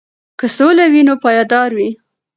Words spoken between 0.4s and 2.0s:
سوله وي نو پایدار وي.